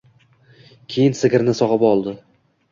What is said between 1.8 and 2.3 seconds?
oldi.